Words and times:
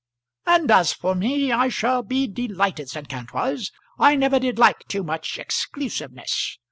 "And 0.47 0.71
as 0.71 0.93
for 0.93 1.13
me, 1.13 1.51
I 1.51 1.69
shall 1.69 2.01
be 2.01 2.25
delighted," 2.25 2.89
said 2.89 3.07
Kantwise. 3.07 3.69
"I 3.99 4.15
never 4.15 4.39
did 4.39 4.57
like 4.57 4.87
too 4.87 5.03
much 5.03 5.37
exclusiveness. 5.37 6.57